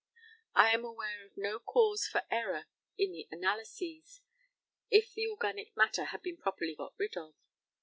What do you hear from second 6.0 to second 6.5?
had been